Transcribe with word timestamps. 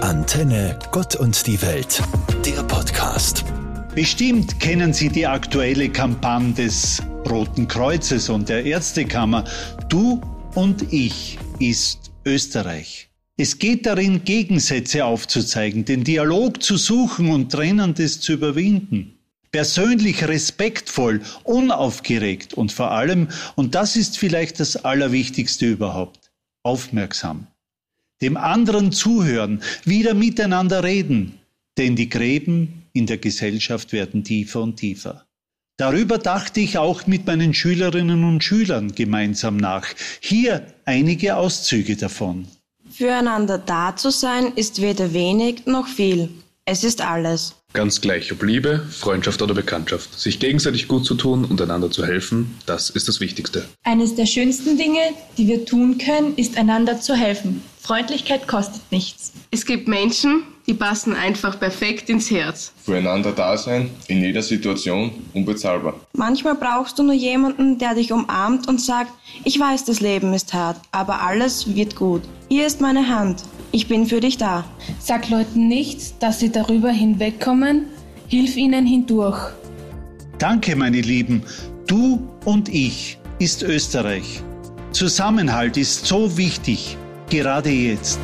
Antenne 0.00 0.78
Gott 0.92 1.16
und 1.16 1.44
die 1.48 1.60
Welt, 1.60 2.00
der 2.46 2.62
Podcast. 2.62 3.44
Bestimmt 3.96 4.60
kennen 4.60 4.92
Sie 4.92 5.08
die 5.08 5.26
aktuelle 5.26 5.88
Kampagne 5.88 6.52
des 6.52 7.02
Roten 7.28 7.66
Kreuzes 7.66 8.28
und 8.28 8.48
der 8.48 8.64
Ärztekammer 8.64 9.44
Du 9.88 10.20
und 10.54 10.92
ich 10.92 11.36
ist 11.58 12.12
Österreich. 12.24 13.10
Es 13.36 13.58
geht 13.58 13.86
darin, 13.86 14.22
Gegensätze 14.24 15.04
aufzuzeigen, 15.04 15.84
den 15.84 16.04
Dialog 16.04 16.62
zu 16.62 16.76
suchen 16.76 17.30
und 17.30 17.50
Trennendes 17.50 18.20
zu 18.20 18.34
überwinden. 18.34 19.18
Persönlich 19.50 20.26
respektvoll, 20.28 21.22
unaufgeregt 21.42 22.54
und 22.54 22.70
vor 22.70 22.92
allem, 22.92 23.28
und 23.56 23.74
das 23.74 23.96
ist 23.96 24.16
vielleicht 24.16 24.60
das 24.60 24.76
Allerwichtigste 24.76 25.66
überhaupt, 25.66 26.30
aufmerksam 26.62 27.48
dem 28.20 28.36
anderen 28.36 28.92
zuhören, 28.92 29.62
wieder 29.84 30.14
miteinander 30.14 30.82
reden, 30.84 31.38
denn 31.76 31.96
die 31.96 32.08
Gräben 32.08 32.84
in 32.92 33.06
der 33.06 33.18
Gesellschaft 33.18 33.92
werden 33.92 34.24
tiefer 34.24 34.62
und 34.62 34.76
tiefer. 34.76 35.24
Darüber 35.76 36.18
dachte 36.18 36.58
ich 36.58 36.76
auch 36.76 37.06
mit 37.06 37.26
meinen 37.26 37.54
Schülerinnen 37.54 38.24
und 38.24 38.42
Schülern 38.42 38.92
gemeinsam 38.96 39.56
nach. 39.56 39.86
Hier 40.20 40.66
einige 40.84 41.36
Auszüge 41.36 41.96
davon. 41.96 42.48
Füreinander 42.90 43.58
da 43.58 43.94
zu 43.94 44.10
sein 44.10 44.52
ist 44.56 44.82
weder 44.82 45.12
wenig 45.12 45.66
noch 45.66 45.86
viel. 45.86 46.30
Es 46.64 46.82
ist 46.82 47.00
alles. 47.00 47.54
Ganz 47.74 48.00
gleich, 48.00 48.32
ob 48.32 48.42
Liebe, 48.42 48.80
Freundschaft 48.90 49.42
oder 49.42 49.52
Bekanntschaft. 49.52 50.18
Sich 50.18 50.40
gegenseitig 50.40 50.88
gut 50.88 51.04
zu 51.04 51.14
tun 51.14 51.44
und 51.44 51.60
einander 51.60 51.90
zu 51.90 52.06
helfen, 52.06 52.56
das 52.64 52.88
ist 52.88 53.08
das 53.08 53.20
Wichtigste. 53.20 53.66
Eines 53.84 54.14
der 54.14 54.24
schönsten 54.24 54.78
Dinge, 54.78 55.00
die 55.36 55.46
wir 55.46 55.66
tun 55.66 55.98
können, 55.98 56.34
ist 56.36 56.56
einander 56.56 56.98
zu 56.98 57.14
helfen. 57.14 57.62
Freundlichkeit 57.78 58.48
kostet 58.48 58.80
nichts. 58.90 59.32
Es 59.50 59.66
gibt 59.66 59.86
Menschen, 59.86 60.44
die 60.66 60.72
passen 60.72 61.14
einfach 61.14 61.60
perfekt 61.60 62.08
ins 62.08 62.30
Herz. 62.30 62.72
Füreinander 62.84 63.32
da 63.32 63.56
sein, 63.58 63.90
in 64.08 64.22
jeder 64.22 64.42
Situation, 64.42 65.12
unbezahlbar. 65.34 65.94
Manchmal 66.14 66.54
brauchst 66.54 66.98
du 66.98 67.02
nur 67.02 67.14
jemanden, 67.14 67.78
der 67.78 67.94
dich 67.94 68.12
umarmt 68.12 68.66
und 68.66 68.80
sagt, 68.80 69.12
ich 69.44 69.60
weiß, 69.60 69.84
das 69.84 70.00
Leben 70.00 70.32
ist 70.32 70.54
hart, 70.54 70.80
aber 70.90 71.20
alles 71.20 71.74
wird 71.74 71.96
gut. 71.96 72.22
Hier 72.48 72.66
ist 72.66 72.80
meine 72.80 73.08
Hand. 73.08 73.42
Ich 73.70 73.86
bin 73.86 74.06
für 74.06 74.20
dich 74.20 74.38
da. 74.38 74.64
Sag 74.98 75.28
Leuten 75.28 75.68
nicht, 75.68 76.22
dass 76.22 76.40
sie 76.40 76.50
darüber 76.50 76.90
hinwegkommen. 76.90 77.86
Hilf 78.26 78.56
ihnen 78.56 78.86
hindurch. 78.86 79.52
Danke, 80.38 80.76
meine 80.76 81.00
Lieben. 81.00 81.42
Du 81.86 82.28
und 82.44 82.68
ich 82.68 83.18
ist 83.38 83.62
Österreich. 83.62 84.42
Zusammenhalt 84.92 85.76
ist 85.76 86.06
so 86.06 86.36
wichtig, 86.36 86.96
gerade 87.30 87.70
jetzt. 87.70 88.20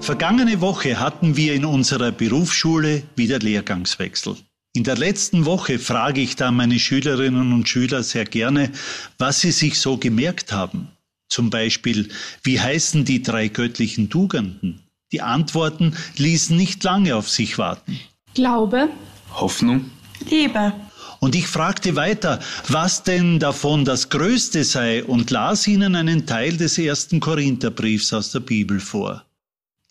Vergangene 0.00 0.60
Woche 0.60 1.00
hatten 1.00 1.36
wir 1.36 1.54
in 1.54 1.64
unserer 1.64 2.12
Berufsschule 2.12 3.04
wieder 3.16 3.38
Lehrgangswechsel. 3.38 4.36
In 4.76 4.82
der 4.82 4.96
letzten 4.96 5.44
Woche 5.44 5.78
frage 5.78 6.20
ich 6.20 6.34
da 6.34 6.50
meine 6.50 6.80
Schülerinnen 6.80 7.52
und 7.52 7.68
Schüler 7.68 8.02
sehr 8.02 8.24
gerne, 8.24 8.72
was 9.18 9.40
sie 9.40 9.52
sich 9.52 9.78
so 9.78 9.98
gemerkt 9.98 10.50
haben. 10.50 10.88
Zum 11.28 11.48
Beispiel, 11.48 12.08
wie 12.42 12.60
heißen 12.60 13.04
die 13.04 13.22
drei 13.22 13.46
göttlichen 13.46 14.10
Tugenden? 14.10 14.80
Die 15.12 15.20
Antworten 15.20 15.96
ließen 16.16 16.56
nicht 16.56 16.82
lange 16.82 17.14
auf 17.14 17.30
sich 17.30 17.56
warten. 17.56 18.00
Glaube, 18.34 18.88
Hoffnung, 19.32 19.92
Liebe. 20.28 20.72
Und 21.20 21.36
ich 21.36 21.46
fragte 21.46 21.94
weiter, 21.94 22.40
was 22.66 23.04
denn 23.04 23.38
davon 23.38 23.84
das 23.84 24.08
Größte 24.08 24.64
sei 24.64 25.04
und 25.04 25.30
las 25.30 25.68
ihnen 25.68 25.94
einen 25.94 26.26
Teil 26.26 26.56
des 26.56 26.78
ersten 26.78 27.20
Korintherbriefs 27.20 28.12
aus 28.12 28.32
der 28.32 28.40
Bibel 28.40 28.80
vor. 28.80 29.24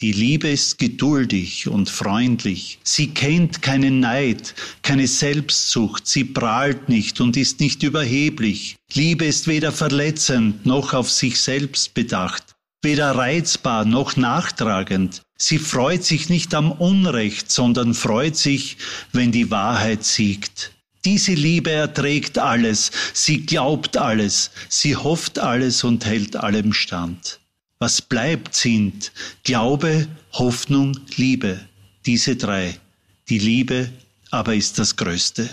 Die 0.03 0.11
Liebe 0.11 0.49
ist 0.49 0.79
geduldig 0.79 1.69
und 1.69 1.89
freundlich. 1.89 2.77
Sie 2.83 3.11
kennt 3.11 3.61
keinen 3.61 4.01
Neid, 4.01 4.53
keine 4.81 5.07
Selbstsucht. 5.07 6.07
Sie 6.07 6.25
prahlt 6.25 6.89
nicht 6.89 7.21
und 7.21 7.37
ist 7.37 7.61
nicht 7.61 7.83
überheblich. 7.83 8.75
Liebe 8.91 9.23
ist 9.23 9.47
weder 9.47 9.71
verletzend 9.71 10.65
noch 10.65 10.93
auf 10.93 11.09
sich 11.09 11.39
selbst 11.39 11.93
bedacht, 11.93 12.43
weder 12.81 13.11
reizbar 13.11 13.85
noch 13.85 14.17
nachtragend. 14.17 15.21
Sie 15.37 15.57
freut 15.57 16.03
sich 16.03 16.27
nicht 16.27 16.53
am 16.53 16.73
Unrecht, 16.73 17.49
sondern 17.49 17.93
freut 17.93 18.35
sich, 18.35 18.75
wenn 19.13 19.31
die 19.31 19.51
Wahrheit 19.51 20.03
siegt. 20.03 20.73
Diese 21.05 21.31
Liebe 21.33 21.71
erträgt 21.71 22.37
alles, 22.37 22.91
sie 23.13 23.45
glaubt 23.45 23.95
alles, 23.95 24.51
sie 24.67 24.97
hofft 24.97 25.39
alles 25.39 25.85
und 25.85 26.05
hält 26.05 26.35
allem 26.35 26.73
stand. 26.73 27.39
Was 27.83 28.01
bleibt 28.01 28.55
sind 28.55 29.11
Glaube, 29.43 30.07
Hoffnung, 30.31 30.97
Liebe. 31.17 31.59
Diese 32.05 32.37
drei. 32.37 32.79
Die 33.27 33.39
Liebe 33.39 33.89
aber 34.31 34.55
ist 34.55 34.79
das 34.79 34.95
Größte. 34.95 35.49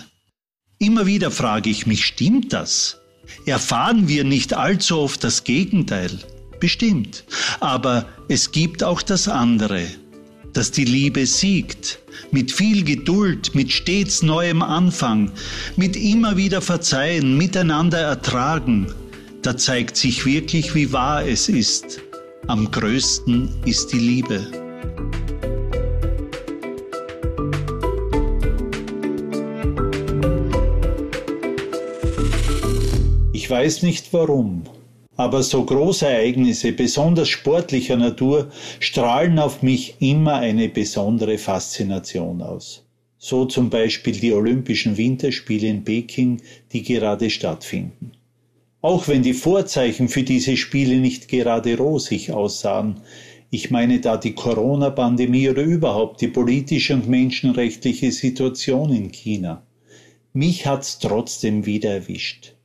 Immer 0.79 1.05
wieder 1.05 1.29
frage 1.29 1.69
ich 1.69 1.87
mich, 1.87 2.05
stimmt 2.05 2.53
das? 2.53 3.01
Erfahren 3.45 4.07
wir 4.07 4.23
nicht 4.23 4.53
allzu 4.53 4.99
oft 4.99 5.25
das 5.25 5.43
Gegenteil? 5.43 6.19
Bestimmt. 6.61 7.25
Aber 7.59 8.07
es 8.29 8.53
gibt 8.53 8.81
auch 8.81 9.01
das 9.01 9.27
andere, 9.27 9.85
dass 10.53 10.71
die 10.71 10.85
Liebe 10.85 11.25
siegt, 11.25 11.99
mit 12.31 12.53
viel 12.53 12.85
Geduld, 12.85 13.53
mit 13.55 13.73
stets 13.73 14.21
neuem 14.21 14.61
Anfang, 14.61 15.33
mit 15.75 15.97
immer 15.97 16.37
wieder 16.37 16.61
Verzeihen, 16.61 17.37
miteinander 17.37 17.99
ertragen. 17.99 18.87
Da 19.41 19.57
zeigt 19.57 19.97
sich 19.97 20.25
wirklich, 20.25 20.73
wie 20.75 20.93
wahr 20.93 21.27
es 21.27 21.49
ist. 21.49 21.99
Am 22.47 22.69
größten 22.69 23.49
ist 23.65 23.93
die 23.93 23.99
Liebe. 23.99 24.47
Ich 33.31 33.49
weiß 33.49 33.83
nicht 33.83 34.11
warum, 34.11 34.63
aber 35.15 35.43
so 35.43 35.63
Großereignisse, 35.63 36.71
besonders 36.71 37.29
sportlicher 37.29 37.95
Natur, 37.95 38.49
strahlen 38.79 39.37
auf 39.37 39.61
mich 39.61 39.95
immer 39.99 40.35
eine 40.35 40.67
besondere 40.67 41.37
Faszination 41.37 42.41
aus. 42.41 42.83
So 43.17 43.45
zum 43.45 43.69
Beispiel 43.69 44.19
die 44.19 44.33
Olympischen 44.33 44.97
Winterspiele 44.97 45.67
in 45.67 45.83
Peking, 45.83 46.41
die 46.73 46.81
gerade 46.81 47.29
stattfinden. 47.29 48.13
Auch 48.81 49.07
wenn 49.07 49.21
die 49.21 49.33
Vorzeichen 49.33 50.09
für 50.09 50.23
diese 50.23 50.57
Spiele 50.57 50.97
nicht 50.97 51.27
gerade 51.27 51.77
rosig 51.77 52.31
aussahen, 52.31 53.01
ich 53.51 53.69
meine 53.69 53.99
da 53.99 54.17
die 54.17 54.33
Corona-Pandemie 54.33 55.49
oder 55.49 55.61
überhaupt 55.61 56.21
die 56.21 56.29
politische 56.29 56.93
und 56.95 57.07
menschenrechtliche 57.07 58.11
Situation 58.11 58.91
in 58.91 59.11
China. 59.11 59.61
Mich 60.33 60.65
hat's 60.65 60.99
trotzdem 60.99 61.65
wieder 61.65 61.91
erwischt. 61.91 62.55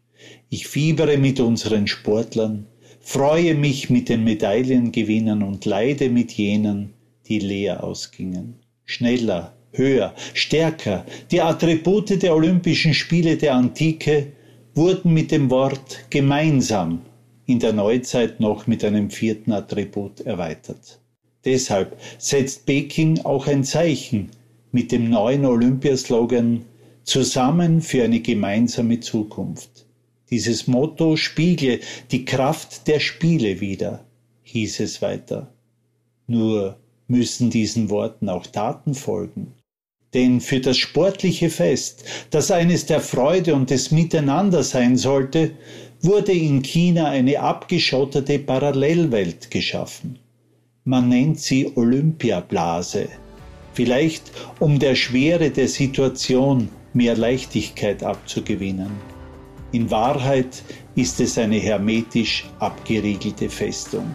Ich 0.49 0.69
fiebere 0.69 1.19
mit 1.19 1.41
unseren 1.41 1.87
Sportlern, 1.87 2.67
freue 3.01 3.55
mich 3.55 3.91
mit 3.91 4.09
den 4.09 4.25
Medaillengewinnern 4.25 5.43
und 5.43 5.65
leide 5.65 6.09
mit 6.09 6.33
jenen, 6.33 6.95
die 7.27 7.41
leer 7.41 7.83
ausgingen. 7.83 8.55
Schneller, 8.85 9.57
höher, 9.73 10.15
stärker, 10.33 11.05
die 11.31 11.41
Attribute 11.41 12.23
der 12.23 12.35
Olympischen 12.35 12.95
Spiele 12.95 13.37
der 13.37 13.55
Antike 13.55 14.33
wurden 14.77 15.15
mit 15.15 15.31
dem 15.31 15.49
Wort 15.49 16.05
gemeinsam 16.11 17.01
in 17.47 17.59
der 17.59 17.73
Neuzeit 17.73 18.41
noch 18.41 18.67
mit 18.67 18.85
einem 18.85 19.11
vierten 19.11 19.53
Attribut 19.53 20.21
erweitert. 20.21 21.01
Deshalb 21.47 21.99
setzt 22.19 22.67
Peking 22.67 23.25
auch 23.25 23.47
ein 23.47 23.65
Zeichen 23.65 24.31
mit 24.73 24.93
dem 24.93 25.09
neuen 25.09 25.47
Olympiaslogan 25.47 26.67
Zusammen 27.05 27.81
für 27.81 28.03
eine 28.03 28.21
gemeinsame 28.21 28.99
Zukunft. 29.01 29.87
Dieses 30.29 30.67
Motto 30.67 31.15
spiegle 31.15 31.79
die 32.11 32.25
Kraft 32.25 32.89
der 32.89 32.99
Spiele 32.99 33.61
wider, 33.61 34.05
hieß 34.43 34.81
es 34.81 35.01
weiter. 35.01 35.55
Nur 36.27 36.81
müssen 37.07 37.49
diesen 37.49 37.91
Worten 37.91 38.29
auch 38.29 38.47
Taten 38.47 38.95
folgen. 38.95 39.55
Denn 40.17 40.41
für 40.41 40.61
das 40.61 40.79
sportliche 40.79 41.51
Fest, 41.51 42.03
das 42.31 42.51
eines 42.51 42.87
der 42.87 43.01
Freude 43.01 43.55
und 43.55 43.69
des 43.69 43.91
Miteinander 43.91 44.63
sein 44.63 44.97
sollte, 44.97 45.51
wurde 46.01 46.33
in 46.33 46.63
China 46.63 47.11
eine 47.11 47.39
abgeschottete 47.39 48.39
Parallelwelt 48.39 49.51
geschaffen. 49.51 50.19
Man 50.85 51.11
nennt 51.11 51.39
sie 51.39 51.71
Olympiablase, 51.77 53.09
vielleicht 53.75 54.33
um 54.59 54.79
der 54.79 54.95
Schwere 54.95 55.51
der 55.51 55.69
Situation 55.69 56.71
mehr 56.95 57.15
Leichtigkeit 57.15 58.03
abzugewinnen. 58.03 58.93
In 59.73 59.91
Wahrheit 59.91 60.63
ist 60.95 61.21
es 61.21 61.37
eine 61.37 61.59
hermetisch 61.59 62.49
abgeriegelte 62.59 63.51
Festung. 63.51 64.15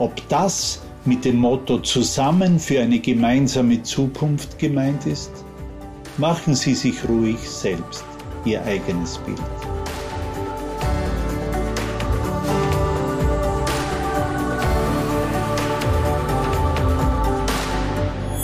Ob 0.00 0.28
das 0.28 0.82
mit 1.06 1.24
dem 1.24 1.36
Motto 1.36 1.78
Zusammen 1.78 2.58
für 2.58 2.80
eine 2.80 2.98
gemeinsame 2.98 3.82
Zukunft 3.82 4.58
gemeint 4.58 5.06
ist, 5.06 5.30
machen 6.18 6.54
Sie 6.54 6.74
sich 6.74 6.96
ruhig 7.08 7.38
selbst 7.38 8.04
Ihr 8.44 8.62
eigenes 8.64 9.18
Bild. 9.18 9.40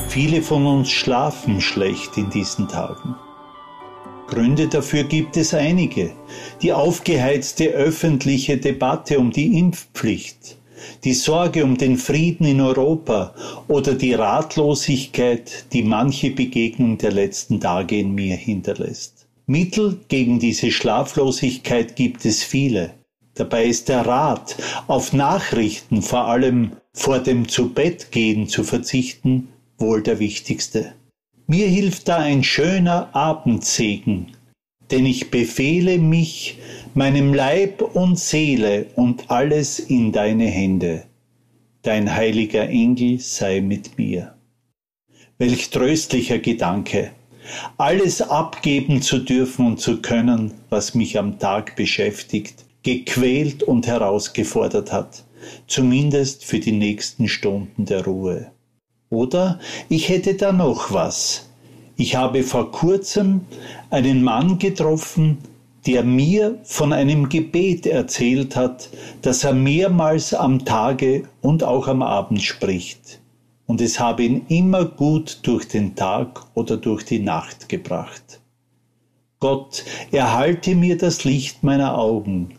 Viele 0.09 0.43
von 0.43 0.67
uns 0.67 0.91
schlafen 0.91 1.61
schlecht 1.61 2.17
in 2.17 2.31
diesen 2.31 2.67
Tagen. 2.67 3.15
Gründe 4.27 4.69
dafür 4.69 5.05
gibt 5.05 5.37
es 5.37 5.55
einige. 5.55 6.13
Die 6.63 6.73
aufgeheizte 6.73 7.67
öffentliche 7.67 8.57
Debatte 8.57 9.19
um 9.19 9.31
die 9.31 9.59
Impfpflicht, 9.59 10.57
die 11.05 11.15
Sorge 11.15 11.65
um 11.65 11.77
den 11.77 11.97
Frieden 11.97 12.47
in 12.47 12.61
Europa 12.61 13.35
oder 13.69 13.95
die 13.95 14.15
Ratlosigkeit, 14.15 15.67
die 15.73 15.83
manche 15.83 16.31
Begegnung 16.31 16.99
der 16.99 17.13
letzten 17.13 17.61
Tage 17.61 17.99
in 17.99 18.15
mir 18.15 18.37
hinterlässt. 18.37 19.27
Mittel 19.47 19.99
gegen 20.09 20.39
diese 20.39 20.71
Schlaflosigkeit 20.71 21.97
gibt 21.97 22.25
es 22.25 22.43
viele. 22.43 22.95
Dabei 23.35 23.65
ist 23.65 23.89
der 23.89 24.07
Rat, 24.07 24.57
auf 24.87 25.13
Nachrichten, 25.13 26.03
vor 26.03 26.27
allem 26.27 26.73
vor 26.93 27.19
dem 27.19 27.49
Zubettgehen 27.49 28.49
zu 28.49 28.65
verzichten, 28.65 29.49
wohl 29.79 30.03
der 30.03 30.19
wichtigste. 30.19 30.93
Mir 31.47 31.67
hilft 31.67 32.09
da 32.09 32.19
ein 32.19 32.45
schöner 32.45 33.15
Abendsegen, 33.15 34.37
denn 34.91 35.07
ich 35.07 35.31
befehle 35.31 35.99
mich 35.99 36.59
meinem 36.95 37.35
Leib 37.35 37.83
und 37.83 38.19
Seele 38.19 38.87
und 38.97 39.31
alles 39.31 39.79
in 39.79 40.13
deine 40.13 40.47
Hände. 40.47 41.05
Dein 41.83 42.15
heiliger 42.15 42.69
Engel 42.69 43.21
sei 43.21 43.61
mit 43.61 43.97
mir. 43.97 44.35
Welch 45.39 45.71
tröstlicher 45.71 46.39
Gedanke, 46.39 47.13
alles 47.79 48.21
abgeben 48.21 49.03
zu 49.03 49.19
dürfen 49.19 49.67
und 49.67 49.81
zu 49.81 50.03
können, 50.03 50.53
was 50.69 50.95
mich 50.95 51.19
am 51.19 51.39
Tag 51.39 51.77
beschäftigt, 51.77 52.65
gequält 52.83 53.63
und 53.63 53.87
herausgefordert 53.87 54.93
hat, 54.93 55.25
zumindest 55.67 56.45
für 56.45 56.59
die 56.59 56.73
nächsten 56.73 57.29
Stunden 57.29 57.87
der 57.87 58.05
Ruhe. 58.05 58.51
Oder 59.09 59.59
ich 59.89 60.09
hätte 60.09 60.35
da 60.35 60.53
noch 60.53 60.93
was. 60.93 61.49
Ich 61.97 62.17
habe 62.17 62.43
vor 62.43 62.71
kurzem 62.71 63.43
einen 63.91 64.23
Mann 64.23 64.59
getroffen, 64.59 65.39
der 65.87 66.05
mir 66.05 66.59
von 66.65 66.93
einem 66.93 67.29
Gebet 67.29 67.87
erzählt 67.87 68.57
hat, 68.57 68.91
das 69.23 69.45
er 69.45 69.55
mehrmals 69.55 70.35
am 70.35 70.65
Tage 70.65 71.25
und 71.41 71.65
auch 71.65 71.89
am 71.89 72.03
Abend 72.03 72.43
spricht. 72.43 73.21
Und 73.67 73.81
es 73.81 74.01
habe 74.01 74.25
ihn 74.25 74.47
immer 74.49 74.85
gut 74.85 75.41
durch 75.43 75.69
den 75.69 75.95
Tag 75.95 76.45
oder 76.55 76.77
durch 76.77 77.05
die 77.05 77.21
Nacht 77.21 77.69
gebracht. 77.69 78.41
Gott, 79.39 79.85
erhalte 80.13 80.75
mir 80.75 80.99
das 80.99 81.25
Licht 81.25 81.63
meiner 81.63 81.97
Augen, 81.97 82.57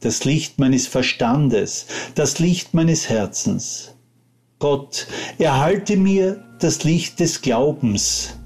das 0.00 0.24
Licht 0.24 0.58
meines 0.58 0.86
Verstandes, 0.86 1.86
das 2.14 2.38
Licht 2.38 2.72
meines 2.72 3.08
Herzens. 3.08 3.94
Gott, 4.58 5.08
erhalte 5.38 5.96
mir 5.96 6.42
das 6.60 6.84
Licht 6.84 7.20
des 7.20 7.42
Glaubens, 7.42 8.38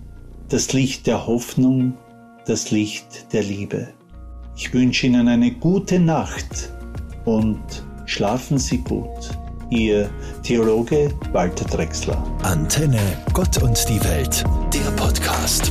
das 0.49 0.73
Licht 0.73 1.07
der 1.07 1.27
Hoffnung, 1.27 1.95
das 2.47 2.71
Licht 2.71 3.33
der 3.33 3.43
Liebe. 3.43 3.89
Ich 4.57 4.73
wünsche 4.73 5.07
Ihnen 5.07 5.29
eine 5.29 5.51
gute 5.51 6.01
Nacht 6.01 6.73
und 7.27 7.61
schlafen 8.07 8.57
Sie 8.57 8.79
gut. 8.79 9.31
Ihr 9.69 10.09
Theologe 10.43 11.11
Walter 11.33 11.67
Drexler. 11.67 12.25
Antenne 12.43 13.01
Gott 13.35 13.63
und 13.63 13.87
die 13.89 14.03
Welt, 14.03 14.45
der 14.73 14.91
Podcast. 14.93 15.71